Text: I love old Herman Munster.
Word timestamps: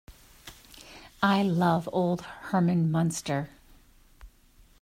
I 1.21 1.43
love 1.43 1.87
old 1.93 2.21
Herman 2.21 2.89
Munster. 2.89 3.51